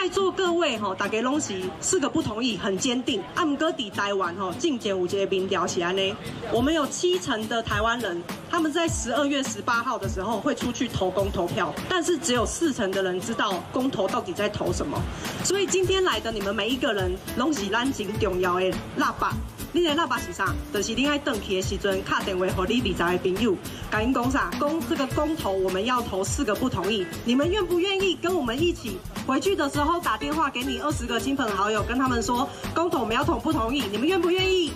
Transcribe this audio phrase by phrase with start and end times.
[0.00, 3.22] 在座各位吼，大家拢是四个不同意，很坚定。
[3.34, 6.16] 按哥底台湾吼，进检五节民调起来呢，
[6.50, 15.00] 我们有七成的台湾人，他们在十二月十八号的时候会出去投公投票，但是只有四成的人知道公投到底在投什么。
[15.44, 19.32] 所以今天来的你们每一个人，拢是咱真重要的喇叭。
[19.72, 20.52] 你的喇叭是啥？
[20.74, 23.54] 就是你爱登去的时阵，卡电话给你理财的朋友，
[23.88, 24.50] 赶紧讲啥？
[24.58, 34.72] 公这个公投我们要投四个不同意，你们愿不愿意跟我们一起回去的时候打电话给你二十个亲朋好友，跟他们说公投我们要投不同意，你们愿不愿意？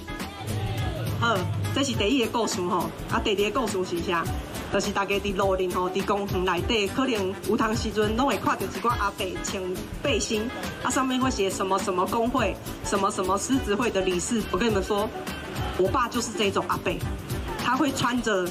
[1.84, 4.24] 是第一个故事吼，啊，第二个故事是啥？
[4.72, 9.62] 就是大家伫路顶吼，伫公园内底，可能有当时阵拢会看到一挂阿伯穿
[10.02, 10.50] 背心，
[10.82, 14.42] 啊上面会写什么什么工会，什么什么狮子会的理事。
[14.50, 15.08] 我跟你们说，
[15.78, 16.92] 我爸就是这种阿伯，
[17.62, 18.48] 他会穿着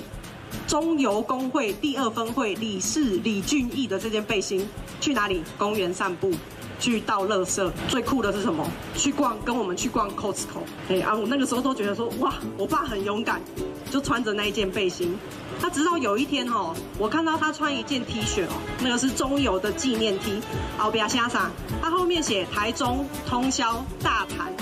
[0.67, 4.65] 中油工会第二分会理事李俊义的这件背心，
[5.01, 5.43] 去哪里？
[5.57, 6.31] 公园散步，
[6.79, 7.71] 去倒垃圾。
[7.87, 8.69] 最酷的是什么？
[8.95, 10.63] 去逛，跟我们去逛 Costco。
[10.89, 13.41] 哎啊，我那个时候都觉得说，哇，我爸很勇敢，
[13.89, 15.17] 就穿着那一件背心。
[15.61, 20.41] 他直到有一天哦，我看到他穿一件 T 恤哦，那个是中油的纪念 T，
[20.77, 21.49] 好不要瞎傻？
[21.81, 24.52] 他后面写台中通宵大盘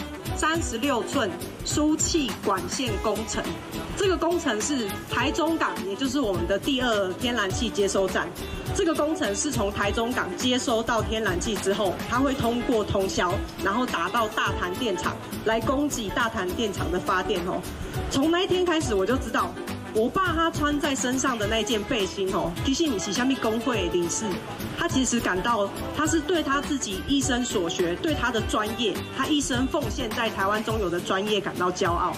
[0.42, 1.30] 三十六寸
[1.66, 3.44] 输气管线工程。
[3.95, 8.28] 这个工程是台中港，也就是我们的第二天然气接收站。
[8.73, 13.31] 这个工程是从台中港接收到天然气之后，它会通过通宵，
[13.64, 17.61] 然后达到大潭电厂来供给大潭电厂的发电哦。
[18.09, 19.53] 从那一天开始，我就知道。
[19.94, 24.25] 我爸他穿在身上的那件背心哦，提醒你是虾米工会理事，
[24.78, 32.16] 他其实感到他是对他自己一生所学，对他的专业，他一生奉献在台湾中有的专业感到骄傲。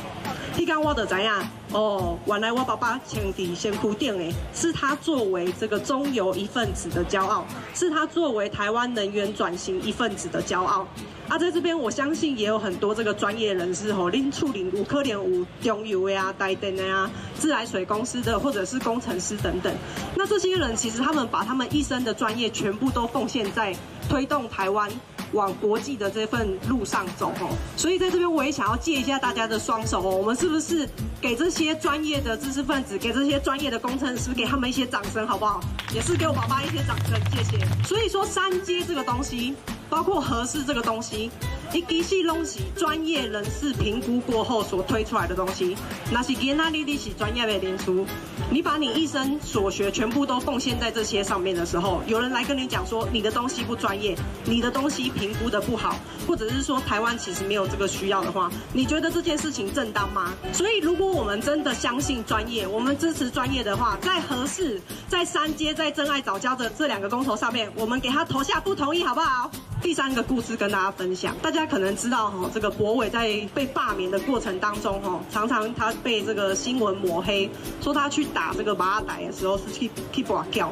[0.56, 1.44] 你刚我的怎样？
[1.72, 10.88] 哦，原来我爸爸前底先哭定诶，是他作为这个中油一份子的骄傲，是他作为台湾能源转型一份子的骄傲。
[11.28, 17.09] 啊，在这边我相信也有很多这个专业人士吼，拎处理五科联五中油的啊、台电的啊、
[17.40, 19.74] 自来水公司的，或者是工程师等等。
[20.16, 23.75] 那这些人其实他们把他们一生的专业全部都奉献在
[24.08, 24.91] 推动台湾
[25.34, 27.50] 往国际的这份路上走哦。
[27.76, 30.88] 所以在这边我也想要借一下大家的双手哦，我们是不是
[31.20, 35.60] 给这些专业的知识分子，给这些专业的工程师，给他们一些掌声好不好？
[35.94, 37.68] 也是给我爸爸一些掌声，谢谢。
[37.84, 39.54] 所以说三阶这个东西。
[39.90, 41.30] 包括合适这个东西，
[41.73, 45.75] 一机器东西专业人士评估过后所推出来的东西，
[46.11, 48.06] 那是给那里的是专业的人出。
[48.51, 55.95] 你把你一生所学全部都奉献在这些上面的时候，有人来跟你讲说你的东西不专业，你的东西评估的不好，
[56.28, 60.31] 或者是说台湾其实没有这个需要的话，你觉得这件事情正当吗？
[60.53, 69.50] 所以如果我们真的相信专业，我们支持专业的话，在合适、在三阶、在真爱早教的这两个公投上面，我们给他投下不同意，好不好？
[69.81, 77.50] 第三个故事跟大家分享，大家可能知道哈，这个博伟在被罢免的过程当中哈，常常他被这个新闻抹黑，
[77.81, 80.68] 说他去打这个马仔的时候是去去跋筊。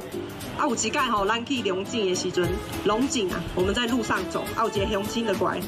[0.58, 2.48] 啊，有一届吼，咱去龙井的时阵，
[2.86, 5.60] 龙井啊，我们在路上走，啊，有一个乡亲的乖，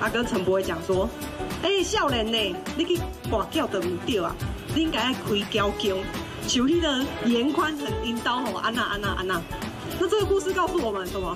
[0.00, 1.08] 啊，跟陈博伟讲说，
[1.62, 2.96] 哎、欸，少年呢，你去
[3.30, 4.34] 跋筊都唔对啊，
[4.74, 5.96] 你应该开交警，
[6.46, 9.42] 像迄个严宽恒领导吼，安娜安娜安娜。
[9.98, 11.34] 那这个故事告诉我们什么？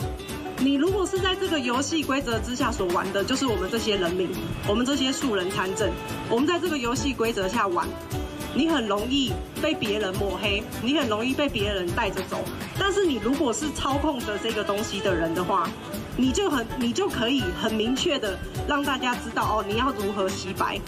[0.63, 4.29] 你如果是在这个游戏规则之下所玩的，就是我们这些人民，
[4.69, 5.91] 我们这些素人参政，
[6.29, 7.89] 我们在这个游戏规则下玩，
[8.55, 9.33] 你很容易
[9.63, 12.45] 被别人抹黑，你很容易被别人带着走。
[12.79, 15.67] 但是你如果是操控着这个东西的人的话，
[16.15, 18.39] 你就很，你就可以很明确的
[18.69, 20.79] 让大家知道哦，你要如何洗白。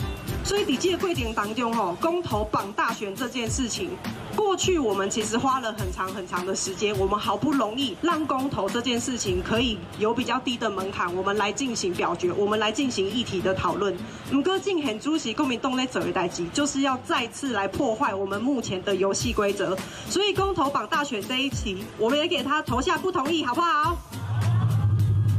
[0.45, 3.91] 所以，底届规定当中吼，公投绑大选这件事情，
[4.35, 13.97] 过去我们其实花了很长很长的时间，我们好不容易让公投这件事情可以有比较低的门槛，我们来进行表决，我们来进行议题的讨论。
[14.33, 19.79] 唔过，进很主席公民动内走一代机，就是要再次来破坏我们目前的游戏规则。
[20.11, 23.97] 所以，公投绑大选这一题，我们也给他投下不同意，好不好？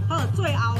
[0.09, 0.77] 好，最后。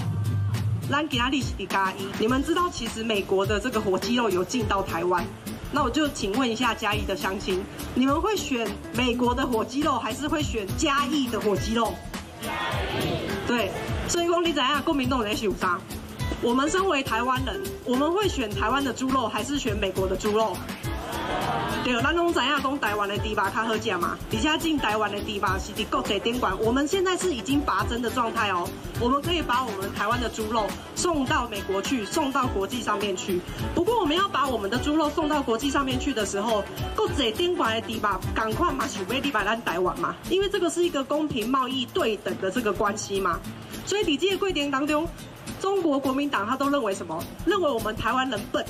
[0.90, 5.24] 兰吉拉利西迪加一，你们知道其实美国的这个火鸡肉有进到台湾，
[5.72, 7.64] 那我就请问一下嘉义的乡亲，
[7.96, 11.94] 你们会选美国的火鸡肉，还是会选嘉义的火鸡肉？
[12.42, 12.52] 嘉
[13.00, 13.20] 义。
[13.48, 13.72] 对，
[14.10, 15.80] 所以说你怎样，国民党人选啥？
[16.42, 20.58] 我们身为台湾人，我们会选台湾的猪肉，还是选美国的猪肉？
[21.84, 28.66] 对，咱拢知影讲台湾的猪肉较好食嘛，而且进台湾的猪肉是伫国际顶管，我们现在是已经拔针的状态哦，
[29.02, 30.66] 我们可以把我们台湾的猪肉
[30.96, 33.42] 送到美国去，送到国际上面去。
[33.76, 36.64] 不过我们要把我们的猪肉送到国际上面去的时候，
[36.96, 43.38] 国际顶管的猪肉赶快嘛想要你把咱台湾嘛，因为这个是一个公平贸易对等的这个关系嘛，
[43.86, 45.06] 所以在这个过程当中，
[45.60, 47.24] 中国国民党他都认为什么？
[47.46, 48.66] 认为我们台湾人笨。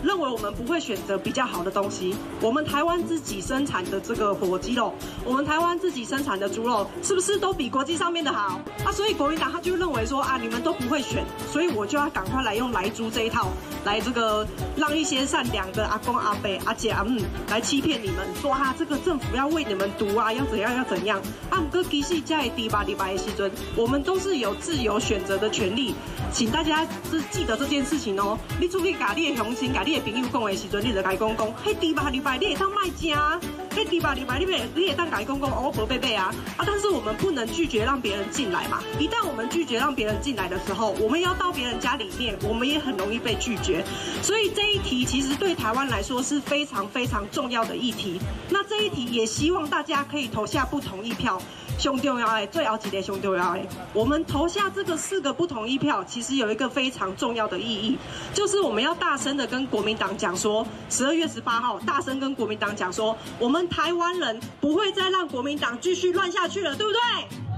[0.00, 4.94] 认为我们不会选择比较好的东西，我们台湾自己生产的这个火鸡肉，
[5.24, 8.60] 我们台湾自己生产的猪肉，是不是都比国际上面的好？
[8.84, 13.48] 啊，所以国民党他就认为说啊，你们都不会选，所以我就要赶快来用莱猪这一套，
[13.84, 14.46] 来这个
[14.76, 17.20] 让一些善良的阿公阿伯阿姐阿姆
[17.50, 21.20] 来欺骗你们，说啊，这个政府要为你们读啊，要怎样要怎样。
[21.50, 25.94] 啊，哥其实在第八第八的时阵，我们都是有自由选择的权利，
[26.32, 28.38] 请大家是记得这件事情哦。
[28.60, 29.78] 你出去跟你的雄心，跟。
[29.88, 33.40] 你的朋友讲的时阵，你就跟伊讲讲，嘿迪巴迪拜你会当卖家
[33.84, 36.64] 食，迄猪肉礼拜你会你也当改公公，哦，贝贝啊啊！
[36.66, 38.82] 但是我们不能拒绝让别人进来嘛。
[38.98, 43.84] 一旦我们拒绝让别人进来的时候，我们要到别人家里面，我们也很容易被拒绝。
[44.22, 48.20] 所以这一题其实对台湾来说是非常非常重要的议题。
[48.50, 51.40] 那这一题也希望大家可以投下不同意票。
[51.78, 53.60] 上重要的，最后一个上重要的，
[53.94, 57.96] 我们投下这个四个不同意票，其实有一个非常重要的意义，
[58.34, 67.00] 就是我们要大声的跟国民党讲说，十二月十八号，大声跟国民党讲说，我们台湾人不会再让国民党继续乱下去了，对不对？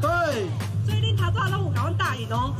[0.02, 0.69] 对。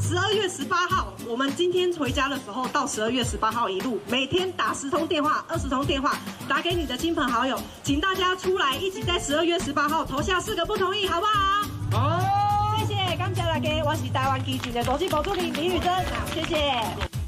[0.01, 6.19] 十二月十八号，我们今天回家的时候，到十二月十八号一路，每天打十通电话、二十通电话，
[6.49, 11.69] 打给你的亲朋好友，请大家出来一起在十二月十八号投下四个不同意，好不好？
[11.93, 15.93] 好，谢谢，感谢大家，我是台湾基金的国际部主任李宇珍，
[16.35, 17.20] 谢谢。